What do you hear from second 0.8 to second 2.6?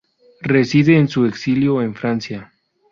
en su exilio en Francia.